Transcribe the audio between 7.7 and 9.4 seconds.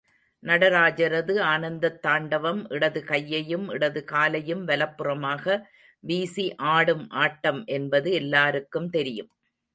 என்பது எல்லாருக்கும் தெரியும்.